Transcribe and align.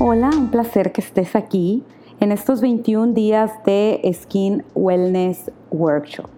Hola, 0.00 0.30
un 0.36 0.48
placer 0.48 0.90
que 0.90 1.00
estés 1.00 1.36
aquí 1.36 1.84
en 2.18 2.32
estos 2.32 2.60
21 2.60 3.12
días 3.12 3.52
de 3.64 4.00
Skin 4.12 4.64
Wellness 4.74 5.52
Workshop. 5.70 6.28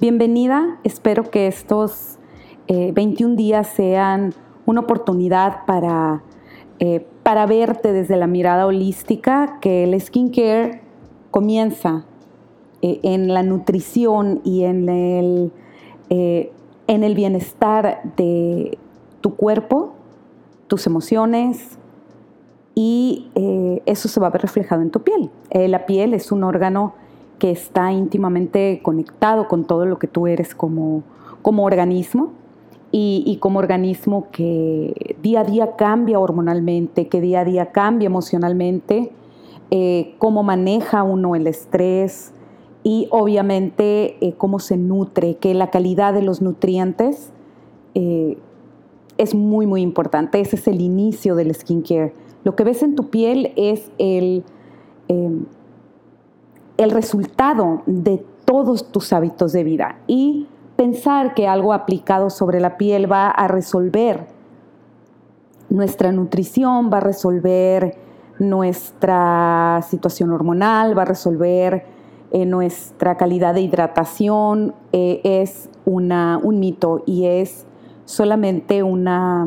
Bienvenida, 0.00 0.78
espero 0.84 1.30
que 1.30 1.48
estos 1.48 2.18
21 2.68 3.34
eh, 3.34 3.36
días 3.36 3.66
sean 3.66 4.32
una 4.64 4.80
oportunidad 4.80 5.66
para, 5.66 6.22
eh, 6.78 7.06
para 7.22 7.44
verte 7.44 7.92
desde 7.92 8.16
la 8.16 8.26
mirada 8.26 8.64
holística, 8.64 9.58
que 9.60 9.84
el 9.84 10.00
skincare 10.00 10.80
comienza 11.30 12.06
eh, 12.80 13.00
en 13.02 13.34
la 13.34 13.42
nutrición 13.42 14.40
y 14.44 14.64
en 14.64 14.88
el, 14.88 15.52
en 16.08 17.04
el 17.04 17.14
bienestar 17.14 18.14
de 18.16 18.78
tu 19.20 19.36
cuerpo, 19.36 19.92
tus 20.68 20.86
emociones, 20.86 21.78
eh, 23.78 23.82
eso 23.86 24.08
se 24.08 24.20
va 24.20 24.28
a 24.28 24.30
ver 24.30 24.42
reflejado 24.42 24.82
en 24.82 24.90
tu 24.90 25.00
piel. 25.00 25.30
Eh, 25.50 25.68
la 25.68 25.86
piel 25.86 26.14
es 26.14 26.32
un 26.32 26.44
órgano 26.44 26.94
que 27.38 27.50
está 27.50 27.92
íntimamente 27.92 28.80
conectado 28.82 29.48
con 29.48 29.64
todo 29.64 29.86
lo 29.86 29.98
que 29.98 30.08
tú 30.08 30.26
eres 30.26 30.54
como, 30.54 31.02
como 31.42 31.64
organismo 31.64 32.32
y, 32.90 33.36
como 33.40 33.58
organismo 33.58 34.28
que 34.32 35.16
día 35.22 35.40
a 35.40 35.44
día 35.44 35.76
cambia 35.76 36.18
hormonalmente, 36.18 37.06
que 37.08 37.20
día 37.20 37.40
a 37.40 37.44
día 37.44 37.66
cambia 37.66 38.06
emocionalmente, 38.06 39.12
eh, 39.70 40.14
cómo 40.18 40.42
maneja 40.42 41.02
uno 41.02 41.36
el 41.36 41.46
estrés 41.46 42.32
y 42.82 43.06
obviamente 43.10 44.34
cómo 44.38 44.58
se 44.58 44.78
nutre, 44.78 45.36
que 45.36 45.52
la 45.52 45.70
calidad 45.70 46.14
de 46.14 46.22
los 46.22 46.40
nutrientes 46.40 47.30
es 47.94 49.34
muy, 49.34 49.66
muy 49.66 49.82
importante. 49.82 50.40
Ese 50.40 50.56
es 50.56 50.66
el 50.66 50.80
inicio 50.80 51.34
del 51.34 51.54
skincare 51.54 52.14
lo 52.44 52.56
que 52.56 52.64
ves 52.64 52.82
en 52.82 52.94
tu 52.94 53.10
piel 53.10 53.52
es 53.56 53.90
el, 53.98 54.44
em, 55.08 55.46
el 56.76 56.90
resultado 56.90 57.82
de 57.86 58.24
todos 58.44 58.90
tus 58.90 59.12
hábitos 59.12 59.52
de 59.52 59.64
vida. 59.64 59.98
Y 60.06 60.46
pensar 60.76 61.34
que 61.34 61.48
algo 61.48 61.72
aplicado 61.72 62.30
sobre 62.30 62.60
la 62.60 62.78
piel 62.78 63.10
va 63.10 63.28
a 63.28 63.48
resolver 63.48 64.26
nuestra 65.68 66.12
nutrición, 66.12 66.90
va 66.92 66.98
a 66.98 67.00
resolver 67.00 67.96
nuestra 68.38 69.84
situación 69.88 70.30
hormonal, 70.30 70.96
va 70.96 71.02
a 71.02 71.06
resolver 71.06 71.84
eh, 72.30 72.46
nuestra 72.46 73.16
calidad 73.16 73.54
de 73.54 73.62
hidratación, 73.62 74.74
eh, 74.92 75.20
es 75.24 75.68
una, 75.84 76.38
un 76.42 76.60
mito 76.60 77.02
y 77.06 77.26
es 77.26 77.66
solamente 78.04 78.82
una 78.82 79.46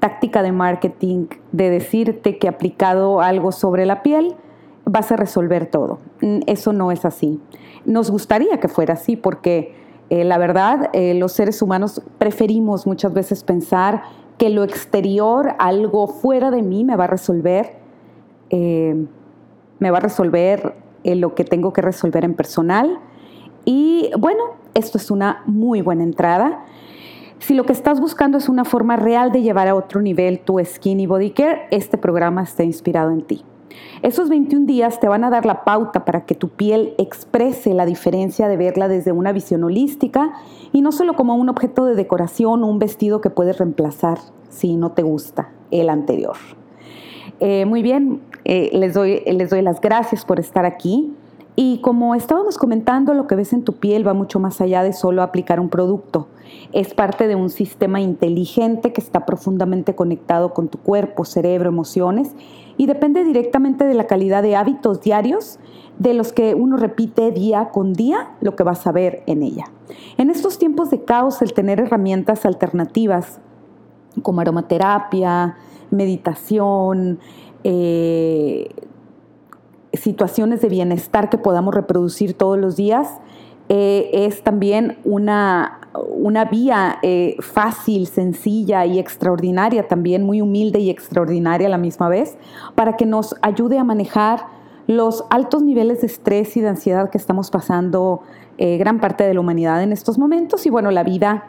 táctica 0.00 0.42
de 0.42 0.52
marketing 0.52 1.26
de 1.52 1.70
decirte 1.70 2.38
que 2.38 2.48
aplicado 2.48 3.20
algo 3.20 3.52
sobre 3.52 3.86
la 3.86 4.02
piel 4.02 4.34
vas 4.84 5.12
a 5.12 5.16
resolver 5.16 5.66
todo. 5.66 6.00
Mm, 6.20 6.40
eso 6.46 6.72
no 6.72 6.90
es 6.90 7.04
así. 7.04 7.40
Nos 7.84 8.10
gustaría 8.10 8.58
que 8.58 8.68
fuera 8.68 8.94
así 8.94 9.16
porque 9.16 9.74
eh, 10.08 10.24
la 10.24 10.38
verdad 10.38 10.90
eh, 10.92 11.14
los 11.14 11.32
seres 11.32 11.62
humanos 11.62 12.02
preferimos 12.18 12.86
muchas 12.86 13.12
veces 13.12 13.44
pensar 13.44 14.02
que 14.38 14.48
lo 14.48 14.64
exterior, 14.64 15.54
algo 15.58 16.08
fuera 16.08 16.50
de 16.50 16.62
mí 16.62 16.84
me 16.84 16.96
va 16.96 17.04
a 17.04 17.06
resolver, 17.06 17.76
eh, 18.48 19.06
me 19.78 19.90
va 19.90 19.98
a 19.98 20.00
resolver 20.00 20.74
lo 21.04 21.34
que 21.34 21.44
tengo 21.44 21.72
que 21.72 21.82
resolver 21.82 22.24
en 22.24 22.34
personal. 22.34 23.00
Y 23.64 24.10
bueno, 24.18 24.42
esto 24.74 24.98
es 24.98 25.10
una 25.10 25.42
muy 25.46 25.82
buena 25.82 26.02
entrada. 26.02 26.64
Si 27.40 27.54
lo 27.54 27.64
que 27.64 27.72
estás 27.72 28.00
buscando 28.00 28.36
es 28.36 28.50
una 28.50 28.66
forma 28.66 28.96
real 28.96 29.32
de 29.32 29.40
llevar 29.40 29.66
a 29.66 29.74
otro 29.74 30.02
nivel 30.02 30.40
tu 30.40 30.62
skin 30.62 31.00
y 31.00 31.06
body 31.06 31.30
care, 31.30 31.62
este 31.70 31.96
programa 31.96 32.42
está 32.42 32.64
inspirado 32.64 33.10
en 33.12 33.22
ti. 33.22 33.44
Esos 34.02 34.28
21 34.28 34.66
días 34.66 35.00
te 35.00 35.08
van 35.08 35.24
a 35.24 35.30
dar 35.30 35.46
la 35.46 35.64
pauta 35.64 36.04
para 36.04 36.26
que 36.26 36.34
tu 36.34 36.50
piel 36.50 36.94
exprese 36.98 37.72
la 37.72 37.86
diferencia 37.86 38.46
de 38.46 38.58
verla 38.58 38.88
desde 38.88 39.12
una 39.12 39.32
visión 39.32 39.64
holística 39.64 40.34
y 40.72 40.82
no 40.82 40.92
solo 40.92 41.14
como 41.14 41.34
un 41.34 41.48
objeto 41.48 41.86
de 41.86 41.94
decoración 41.94 42.62
o 42.62 42.66
un 42.66 42.78
vestido 42.78 43.22
que 43.22 43.30
puedes 43.30 43.56
reemplazar 43.56 44.18
si 44.50 44.76
no 44.76 44.92
te 44.92 45.02
gusta 45.02 45.50
el 45.70 45.88
anterior. 45.88 46.36
Eh, 47.40 47.64
muy 47.64 47.82
bien, 47.82 48.20
eh, 48.44 48.68
les, 48.74 48.92
doy, 48.92 49.22
les 49.24 49.48
doy 49.48 49.62
las 49.62 49.80
gracias 49.80 50.26
por 50.26 50.40
estar 50.40 50.66
aquí. 50.66 51.14
Y 51.56 51.78
como 51.78 52.14
estábamos 52.14 52.58
comentando, 52.58 53.14
lo 53.14 53.26
que 53.26 53.34
ves 53.34 53.52
en 53.52 53.64
tu 53.64 53.74
piel 53.74 54.06
va 54.06 54.14
mucho 54.14 54.38
más 54.40 54.60
allá 54.60 54.82
de 54.82 54.92
solo 54.92 55.22
aplicar 55.22 55.60
un 55.60 55.68
producto. 55.68 56.28
Es 56.72 56.94
parte 56.94 57.28
de 57.28 57.34
un 57.34 57.50
sistema 57.50 58.00
inteligente 58.00 58.92
que 58.92 59.00
está 59.00 59.26
profundamente 59.26 59.94
conectado 59.94 60.54
con 60.54 60.68
tu 60.68 60.78
cuerpo, 60.78 61.24
cerebro, 61.24 61.68
emociones 61.68 62.34
y 62.76 62.86
depende 62.86 63.24
directamente 63.24 63.84
de 63.84 63.94
la 63.94 64.06
calidad 64.06 64.42
de 64.42 64.56
hábitos 64.56 65.00
diarios 65.02 65.58
de 65.98 66.14
los 66.14 66.32
que 66.32 66.54
uno 66.54 66.78
repite 66.78 67.30
día 67.30 67.68
con 67.70 67.92
día 67.92 68.30
lo 68.40 68.56
que 68.56 68.62
vas 68.62 68.86
a 68.86 68.92
ver 68.92 69.22
en 69.26 69.42
ella. 69.42 69.66
En 70.16 70.30
estos 70.30 70.58
tiempos 70.58 70.90
de 70.90 71.04
caos, 71.04 71.42
el 71.42 71.52
tener 71.52 71.78
herramientas 71.78 72.46
alternativas 72.46 73.38
como 74.22 74.40
aromaterapia, 74.40 75.56
meditación, 75.90 77.18
eh, 77.64 78.68
situaciones 79.92 80.60
de 80.60 80.68
bienestar 80.68 81.30
que 81.30 81.38
podamos 81.38 81.74
reproducir 81.74 82.34
todos 82.34 82.58
los 82.58 82.76
días, 82.76 83.20
eh, 83.68 84.10
es 84.26 84.42
también 84.42 84.98
una, 85.04 85.80
una 85.94 86.44
vía 86.44 86.98
eh, 87.02 87.36
fácil, 87.40 88.08
sencilla 88.08 88.84
y 88.84 88.98
extraordinaria, 88.98 89.86
también 89.86 90.24
muy 90.24 90.40
humilde 90.40 90.80
y 90.80 90.90
extraordinaria 90.90 91.68
a 91.68 91.70
la 91.70 91.78
misma 91.78 92.08
vez, 92.08 92.36
para 92.74 92.96
que 92.96 93.06
nos 93.06 93.36
ayude 93.42 93.78
a 93.78 93.84
manejar 93.84 94.46
los 94.88 95.24
altos 95.30 95.62
niveles 95.62 96.00
de 96.00 96.08
estrés 96.08 96.56
y 96.56 96.60
de 96.60 96.68
ansiedad 96.68 97.10
que 97.10 97.18
estamos 97.18 97.52
pasando 97.52 98.22
eh, 98.58 98.76
gran 98.76 98.98
parte 98.98 99.22
de 99.22 99.34
la 99.34 99.40
humanidad 99.40 99.82
en 99.84 99.92
estos 99.92 100.18
momentos. 100.18 100.66
Y 100.66 100.70
bueno, 100.70 100.90
la 100.90 101.04
vida, 101.04 101.46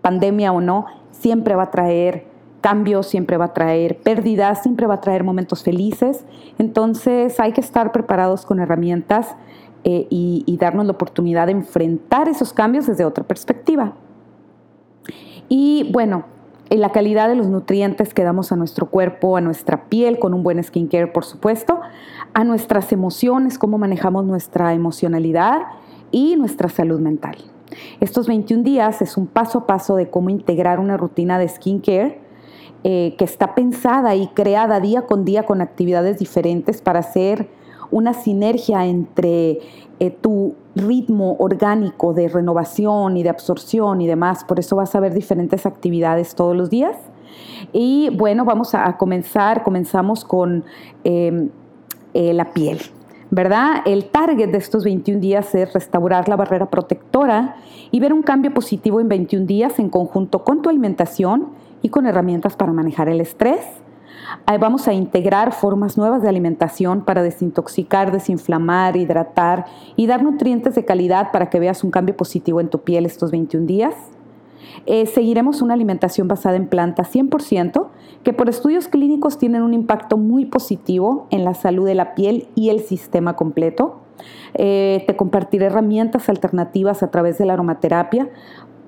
pandemia 0.00 0.50
o 0.50 0.60
no, 0.60 0.86
siempre 1.12 1.54
va 1.54 1.64
a 1.64 1.70
traer 1.70 2.31
cambios, 2.62 3.08
siempre 3.08 3.36
va 3.36 3.46
a 3.46 3.52
traer 3.52 3.98
pérdidas, 3.98 4.62
siempre 4.62 4.86
va 4.86 4.94
a 4.94 5.00
traer 5.02 5.24
momentos 5.24 5.62
felices. 5.62 6.24
Entonces 6.58 7.38
hay 7.38 7.52
que 7.52 7.60
estar 7.60 7.92
preparados 7.92 8.46
con 8.46 8.60
herramientas 8.60 9.36
eh, 9.84 10.06
y, 10.08 10.56
darnos 10.58 10.86
la 10.86 10.92
oportunidad 10.92 11.46
de 11.46 11.52
enfrentar 11.52 12.28
esos 12.28 12.52
cambios 12.52 12.86
desde 12.86 13.04
otra 13.04 13.24
perspectiva. 13.24 13.94
Y 15.48 15.90
bueno, 15.92 16.24
la 16.70 16.90
calidad 16.92 17.28
de 17.28 17.34
los 17.34 17.48
nutrientes 17.48 18.14
que 18.14 18.22
damos 18.22 18.52
a 18.52 18.56
nuestro 18.56 18.86
cuerpo, 18.86 19.36
a 19.36 19.40
nuestra 19.40 19.86
piel, 19.86 20.20
con 20.20 20.34
un 20.34 20.44
buen 20.44 20.62
skincare, 20.62 21.08
por 21.08 21.24
supuesto, 21.24 21.80
a 22.32 22.44
nuestras 22.44 22.92
emociones, 22.92 23.58
cómo 23.58 23.76
manejamos 23.76 24.24
nuestra 24.24 24.72
emocionalidad 24.72 25.62
y 26.12 26.36
nuestra 26.36 26.68
salud 26.68 27.00
mental. 27.00 27.36
Estos 28.00 28.28
21 28.28 28.62
días 28.62 29.02
es 29.02 29.16
un 29.16 29.26
paso 29.26 29.58
a 29.58 29.66
paso 29.66 29.96
de 29.96 30.08
cómo 30.10 30.30
integrar 30.30 30.78
una 30.78 30.96
rutina 30.96 31.38
de 31.38 31.48
skincare 31.48 32.21
eh, 32.84 33.14
que 33.16 33.24
está 33.24 33.54
pensada 33.54 34.14
y 34.16 34.26
creada 34.28 34.80
día 34.80 35.02
con 35.02 35.24
día 35.24 35.44
con 35.44 35.60
actividades 35.60 36.18
diferentes 36.18 36.82
para 36.82 36.98
hacer 36.98 37.48
una 37.92 38.12
sinergia 38.14 38.86
entre 38.86 39.60
eh, 40.00 40.10
tu 40.10 40.56
ritmo 40.74 41.36
orgánico 41.38 42.12
de 42.12 42.28
renovación 42.28 43.16
y 43.16 43.22
de 43.22 43.28
absorción 43.28 44.00
y 44.00 44.08
demás. 44.08 44.42
Por 44.44 44.58
eso 44.58 44.74
vas 44.74 44.94
a 44.96 45.00
ver 45.00 45.14
diferentes 45.14 45.64
actividades 45.64 46.34
todos 46.34 46.56
los 46.56 46.70
días. 46.70 46.96
Y 47.72 48.10
bueno, 48.16 48.44
vamos 48.44 48.74
a, 48.74 48.96
comenzar. 48.96 49.62
Comenzamos 49.62 50.24
con 50.24 50.64
em, 51.04 51.50
eh, 52.14 52.32
la 52.32 52.52
piel. 52.52 52.80
¿verdad? 53.30 53.82
El 53.86 54.06
target 54.06 54.50
de 54.50 54.58
estos 54.58 54.84
21 54.84 55.20
días 55.20 55.54
es 55.54 55.72
restaurar 55.72 56.28
la 56.28 56.36
barrera 56.36 56.68
protectora 56.68 57.56
y 57.90 57.98
ver 57.98 58.12
un 58.12 58.22
cambio 58.22 58.52
positivo 58.52 59.00
en 59.00 59.08
21 59.08 59.46
días 59.46 59.78
en 59.78 59.88
conjunto 59.88 60.44
con 60.44 60.60
tu 60.60 60.68
alimentación 60.68 61.48
y 61.82 61.88
con 61.88 62.06
herramientas 62.06 62.56
para 62.56 62.72
manejar 62.72 63.08
el 63.08 63.20
estrés. 63.20 63.60
Ahí 64.46 64.58
vamos 64.58 64.88
a 64.88 64.92
integrar 64.92 65.52
formas 65.52 65.98
nuevas 65.98 66.22
de 66.22 66.28
alimentación 66.28 67.04
para 67.04 67.22
desintoxicar, 67.22 68.12
desinflamar, 68.12 68.96
hidratar 68.96 69.66
y 69.96 70.06
dar 70.06 70.22
nutrientes 70.22 70.74
de 70.74 70.84
calidad 70.84 71.32
para 71.32 71.50
que 71.50 71.60
veas 71.60 71.84
un 71.84 71.90
cambio 71.90 72.16
positivo 72.16 72.60
en 72.60 72.68
tu 72.68 72.80
piel 72.80 73.04
estos 73.04 73.30
21 73.30 73.66
días. 73.66 73.94
Eh, 74.86 75.06
seguiremos 75.06 75.62
una 75.62 75.74
alimentación 75.74 76.28
basada 76.28 76.56
en 76.56 76.66
plantas 76.66 77.14
100%, 77.14 77.88
que 78.22 78.32
por 78.32 78.48
estudios 78.48 78.88
clínicos 78.88 79.38
tienen 79.38 79.62
un 79.62 79.74
impacto 79.74 80.16
muy 80.16 80.46
positivo 80.46 81.26
en 81.30 81.44
la 81.44 81.54
salud 81.54 81.86
de 81.86 81.94
la 81.94 82.14
piel 82.14 82.48
y 82.54 82.70
el 82.70 82.80
sistema 82.80 83.34
completo. 83.36 84.00
Eh, 84.54 85.04
te 85.06 85.16
compartiré 85.16 85.66
herramientas 85.66 86.28
alternativas 86.28 87.02
a 87.02 87.10
través 87.10 87.38
de 87.38 87.46
la 87.46 87.54
aromaterapia 87.54 88.28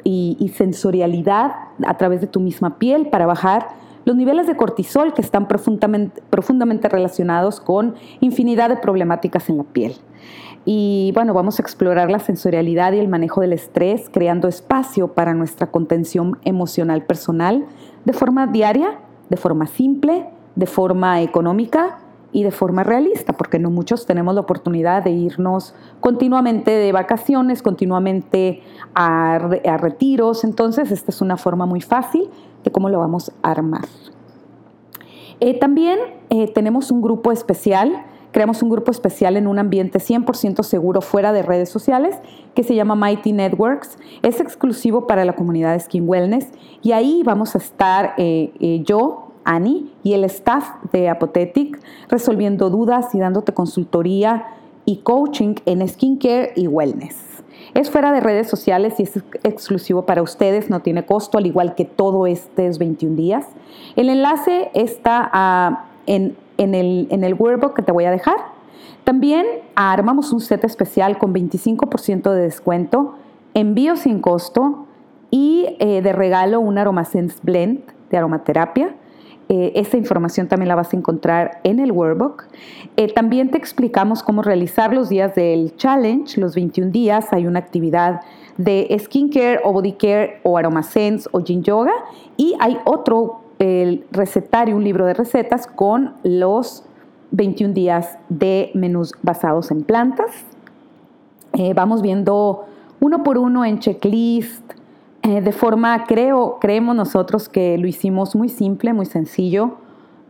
y, 0.04 0.52
sensorialidad 0.54 1.52
a 1.86 1.96
través 1.96 2.20
de 2.20 2.26
tu 2.26 2.38
misma 2.38 2.78
piel 2.78 3.08
para 3.08 3.26
bajar 3.26 3.68
los 4.04 4.14
niveles 4.14 4.46
de 4.46 4.56
cortisol 4.56 5.14
que 5.14 5.22
están 5.22 5.48
profundamente, 5.48 6.22
profundamente 6.28 6.88
relacionados 6.88 7.60
con 7.60 7.94
infinidad 8.20 8.68
de 8.68 8.76
problemáticas 8.76 9.48
en 9.48 9.56
la 9.56 9.64
piel. 9.64 9.96
Y 10.66 11.10
bueno, 11.14 11.34
vamos 11.34 11.58
a 11.58 11.62
explorar 11.62 12.10
la 12.10 12.18
sensorialidad 12.18 12.92
y 12.92 12.98
el 12.98 13.08
manejo 13.08 13.40
del 13.40 13.52
estrés, 13.52 14.10
creando 14.10 14.46
espacio 14.48 15.08
para 15.08 15.34
nuestra 15.34 15.70
contención 15.70 16.38
emocional 16.44 17.04
personal 17.04 17.66
de 18.04 18.12
forma 18.12 18.46
diaria, 18.46 18.98
de 19.30 19.36
forma 19.36 19.66
simple, 19.66 20.26
de 20.54 20.66
forma 20.66 21.22
económica 21.22 21.98
y 22.34 22.42
de 22.42 22.50
forma 22.50 22.82
realista, 22.82 23.32
porque 23.32 23.60
no 23.60 23.70
muchos 23.70 24.06
tenemos 24.06 24.34
la 24.34 24.40
oportunidad 24.40 25.04
de 25.04 25.12
irnos 25.12 25.72
continuamente 26.00 26.72
de 26.72 26.90
vacaciones, 26.90 27.62
continuamente 27.62 28.60
a, 28.92 29.38
retiros. 29.78 30.42
Entonces, 30.42 30.90
esta 30.90 31.12
es 31.12 31.20
una 31.20 31.36
forma 31.36 31.64
muy 31.64 31.80
fácil 31.80 32.28
de 32.64 32.72
cómo 32.72 32.88
lo 32.88 32.98
vamos 32.98 33.32
a 33.44 33.52
armar. 33.52 33.84
Eh, 35.38 35.60
también 35.60 36.00
eh, 36.28 36.48
tenemos 36.52 36.90
un 36.90 37.02
grupo 37.02 37.30
especial, 37.30 38.04
creamos 38.32 38.64
un 38.64 38.70
grupo 38.70 38.90
especial 38.90 39.36
en 39.36 39.46
un 39.46 39.60
ambiente 39.60 40.00
100% 40.00 40.64
seguro 40.64 41.02
fuera 41.02 41.32
de 41.32 41.42
redes 41.42 41.68
sociales 41.68 42.16
que 42.56 42.64
se 42.64 42.74
llama 42.74 42.96
Mighty 42.96 43.32
Networks. 43.32 43.96
Es 44.22 44.40
exclusivo 44.40 45.06
para 45.06 45.24
la 45.24 45.34
comunidad 45.34 45.74
de 45.74 45.78
Skin 45.78 46.08
Wellness 46.08 46.48
y 46.82 46.90
ahí 46.90 47.22
vamos 47.24 47.54
a 47.54 47.58
estar 47.58 48.14
eh, 48.16 48.82
yo, 48.84 49.23
Annie 49.44 49.90
y 50.02 50.14
el 50.14 50.24
staff 50.24 50.68
de 50.92 51.08
Apothetic 51.08 51.78
resolviendo 52.08 52.70
dudas 52.70 53.14
y 53.14 53.18
dándote 53.18 53.52
consultoría 53.52 54.46
y 54.84 54.98
coaching 54.98 55.54
en 55.66 55.86
skincare 55.88 56.52
y 56.56 56.66
wellness. 56.66 57.16
Es 57.74 57.90
fuera 57.90 58.12
de 58.12 58.20
redes 58.20 58.48
sociales 58.48 58.94
y 58.98 59.04
es 59.04 59.16
exclusivo 59.42 60.06
para 60.06 60.22
ustedes, 60.22 60.70
no 60.70 60.80
tiene 60.80 61.06
costo, 61.06 61.38
al 61.38 61.46
igual 61.46 61.74
que 61.74 61.84
todo 61.84 62.26
este 62.26 62.66
es 62.66 62.78
21 62.78 63.16
días. 63.16 63.46
El 63.96 64.10
enlace 64.10 64.70
está 64.74 65.28
ah, 65.32 65.86
en, 66.06 66.36
el, 66.56 67.08
en 67.10 67.24
el 67.24 67.34
workbook 67.34 67.74
que 67.74 67.82
te 67.82 67.90
voy 67.90 68.04
a 68.04 68.10
dejar. 68.10 68.36
También 69.02 69.44
armamos 69.74 70.32
un 70.32 70.40
set 70.40 70.64
especial 70.64 71.18
con 71.18 71.34
25% 71.34 72.30
de 72.30 72.42
descuento, 72.42 73.14
envío 73.54 73.96
sin 73.96 74.20
costo 74.20 74.86
y 75.30 75.76
eh, 75.80 76.00
de 76.00 76.12
regalo 76.12 76.60
un 76.60 76.78
Aromasense 76.78 77.38
Blend 77.42 77.82
de 78.10 78.16
aromaterapia 78.16 78.94
eh, 79.48 79.72
esa 79.74 79.96
información 79.96 80.48
también 80.48 80.68
la 80.68 80.74
vas 80.74 80.92
a 80.92 80.96
encontrar 80.96 81.60
en 81.64 81.80
el 81.80 81.92
workbook. 81.92 82.44
Eh, 82.96 83.12
también 83.12 83.50
te 83.50 83.58
explicamos 83.58 84.22
cómo 84.22 84.42
realizar 84.42 84.94
los 84.94 85.08
días 85.08 85.34
del 85.34 85.76
challenge, 85.76 86.40
los 86.40 86.54
21 86.54 86.90
días. 86.90 87.32
Hay 87.32 87.46
una 87.46 87.58
actividad 87.58 88.22
de 88.56 88.96
skincare 89.02 89.60
o 89.64 89.72
body 89.72 89.92
care 89.92 90.40
o 90.44 90.56
aromasense 90.56 91.28
o 91.32 91.40
yin 91.40 91.62
yoga. 91.62 91.92
Y 92.36 92.54
hay 92.58 92.78
otro 92.84 93.40
el 93.58 94.04
recetario, 94.10 94.76
un 94.76 94.84
libro 94.84 95.06
de 95.06 95.14
recetas 95.14 95.66
con 95.66 96.14
los 96.22 96.84
21 97.30 97.74
días 97.74 98.18
de 98.28 98.70
menús 98.74 99.12
basados 99.22 99.70
en 99.70 99.82
plantas. 99.82 100.30
Eh, 101.52 101.72
vamos 101.74 102.02
viendo 102.02 102.64
uno 103.00 103.22
por 103.22 103.38
uno 103.38 103.64
en 103.64 103.78
checklist, 103.78 104.72
eh, 105.26 105.40
de 105.40 105.52
forma, 105.52 106.04
creo, 106.04 106.58
creemos 106.60 106.94
nosotros 106.94 107.48
que 107.48 107.78
lo 107.78 107.86
hicimos 107.86 108.36
muy 108.36 108.50
simple, 108.50 108.92
muy 108.92 109.06
sencillo, 109.06 109.78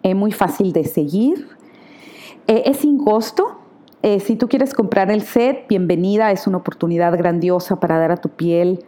eh, 0.05 0.15
muy 0.15 0.31
fácil 0.31 0.73
de 0.73 0.85
seguir. 0.85 1.49
Eh, 2.47 2.63
es 2.67 2.77
sin 2.79 2.99
costo. 2.99 3.59
si 4.21 4.37
tú 4.37 4.49
quieres 4.49 4.75
comprar 4.75 5.11
el 5.11 5.23
set, 5.23 5.67
bienvenida, 5.67 6.31
es 6.31 6.47
una 6.47 6.59
oportunidad 6.59 7.17
grandiosa 7.17 7.81
para 7.81 7.99
dar 7.99 8.13
a 8.13 8.19
tu 8.19 8.29
piel 8.29 8.85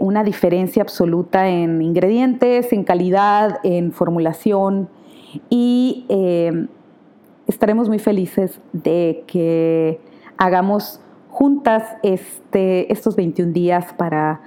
una 0.00 0.22
diferencia 0.22 0.82
absoluta 0.82 1.48
en 1.48 1.80
ingredientes, 1.80 2.70
en 2.74 2.84
calidad, 2.84 3.58
en 3.62 3.90
formulación 3.90 4.90
y 5.48 6.04
estaremos 7.46 7.88
muy 7.88 7.98
felices 7.98 8.60
de 8.74 9.24
que 9.26 9.98
hagamos 10.36 11.00
juntas 11.30 11.96
este, 12.02 12.92
estos 12.92 13.16
21 13.16 13.54
días 13.54 13.94
para 13.94 14.42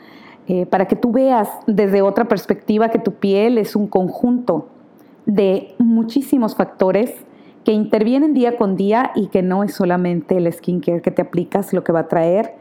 eh, 0.47 0.65
para 0.65 0.87
que 0.87 0.97
tú 0.97 1.11
veas 1.11 1.49
desde 1.67 2.01
otra 2.01 2.27
perspectiva 2.27 2.89
que 2.89 2.99
tu 2.99 3.13
piel 3.13 3.57
es 3.57 3.75
un 3.77 3.87
conjunto 3.87 4.67
de 5.25 5.73
muchísimos 5.77 6.55
factores 6.55 7.13
que 7.63 7.71
intervienen 7.71 8.33
día 8.33 8.57
con 8.57 8.75
día 8.75 9.11
y 9.15 9.27
que 9.27 9.41
no 9.41 9.63
es 9.63 9.73
solamente 9.73 10.35
el 10.35 10.51
skincare 10.51 11.01
que 11.01 11.11
te 11.11 11.21
aplicas 11.21 11.71
lo 11.71 11.85
que 11.85 11.93
va 11.93 12.01
a 12.01 12.07
traer 12.09 12.55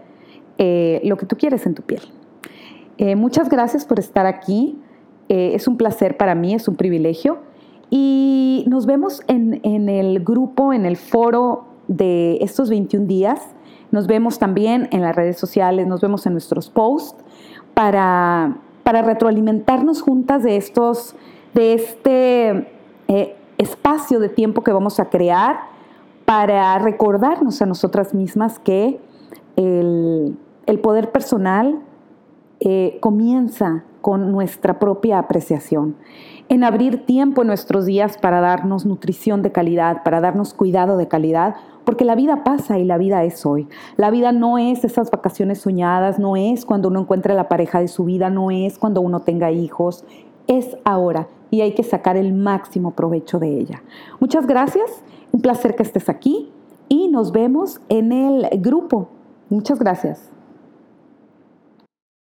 eh, 0.59 1.01
lo 1.03 1.17
que 1.17 1.27
tú 1.27 1.37
quieres 1.37 1.67
en 1.67 1.75
tu 1.75 1.83
piel. 1.83 2.03
Eh, 2.99 3.17
muchas 3.17 3.49
gracias 3.49 3.85
por 3.85 3.99
estar 3.99 4.27
aquí. 4.27 4.79
es 5.29 5.67
un 5.67 5.79
placer 5.79 6.19
para 6.19 6.35
mí, 6.35 6.53
es 6.53 6.69
un 6.69 6.77
privilegio. 6.77 7.39
Y 7.91 8.65
nos 8.69 8.85
vemos 8.85 9.23
en, 9.29 9.61
en 9.65 9.89
el 9.89 10.23
grupo, 10.23 10.75
en 10.75 10.85
el 10.85 10.97
foro 10.97 11.65
de 11.89 12.37
estos 12.43 12.69
21 12.69 13.07
días. 13.07 13.41
Nos 13.91 14.07
vemos 14.07 14.39
también 14.39 14.89
en 14.93 15.01
las 15.01 15.17
redes 15.17 15.39
sociales, 15.39 15.87
nos 15.87 16.01
vemos 16.01 16.27
en 16.27 16.33
nuestros 16.33 16.69
posts 16.69 17.23
para, 17.75 18.57
retroalimentarnos 18.85 20.03
juntas 20.03 20.43
de, 20.43 20.57
estos, 20.57 21.15
de 21.55 21.75
este 21.75 22.69
eh, 23.09 23.37
espacio 23.59 24.21
de 24.21 24.29
tiempo 24.29 24.63
que 24.63 24.73
vamos 24.73 25.01
a 25.01 25.09
crear 25.09 25.61
para 26.25 26.79
recordarnos 26.79 27.63
a 27.63 27.67
nosotras 27.67 28.15
mismas 28.15 28.59
que 28.59 29.01
el, 29.57 30.37
poder 30.83 31.13
personal 31.13 31.81
eh, 32.61 32.99
comienza 33.01 33.85
con 34.03 34.31
nuestra 34.33 34.79
propia 34.79 35.19
apreciación, 35.19 35.97
en 36.51 36.65
abrir 36.65 37.07
tiempo 37.07 37.41
en 37.41 37.49
nuestros 37.49 37.87
días 37.87 38.19
para 38.19 38.41
darnos 38.41 38.85
nutrición 38.85 39.41
de 39.41 39.53
calidad, 39.53 40.03
para 40.03 40.21
darnos 40.21 40.53
cuidado 40.53 40.99
de 40.99 41.09
calidad, 41.09 41.55
porque 41.85 42.05
la 42.05 42.15
vida 42.15 42.45
pasa 42.45 42.79
y 42.79 42.85
la 42.85 42.99
vida 42.99 43.25
es 43.25 43.47
hoy. 43.47 43.69
La 43.97 44.11
vida 44.11 44.33
no 44.33 44.59
es 44.59 44.85
esas 44.85 45.11
vacaciones 45.11 45.61
soñadas, 45.61 46.19
no 46.19 46.37
es 46.37 46.67
cuando 46.67 46.89
uno 46.89 47.01
encuentre 47.01 47.35
la 47.35 47.49
pareja 47.49 47.81
de 47.81 47.89
su 47.89 48.05
vida, 48.05 48.29
no 48.29 48.51
es 48.51 48.79
cuando 48.79 49.01
uno 49.01 49.21
tenga 49.21 49.51
hijos, 49.51 50.05
es 50.47 50.77
ahora 50.85 51.29
y 51.51 51.61
hay 51.61 51.75
que 51.75 51.83
sacar 51.83 52.17
el 52.17 52.35
máximo 52.35 52.91
provecho 52.93 53.39
de 53.39 53.59
ella. 53.59 53.83
Muchas 54.21 54.47
gracias, 54.47 55.03
un 55.31 55.41
placer 55.41 55.77
que 55.77 55.83
estés 55.85 56.09
aquí 56.09 56.51
y 56.89 57.09
nos 57.09 57.33
vemos 57.33 57.81
en 57.89 58.13
el 58.13 58.49
grupo. 58.61 59.09
Muchas 59.49 59.79
gracias. 59.79 60.33